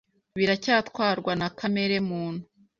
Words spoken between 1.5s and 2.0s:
kamere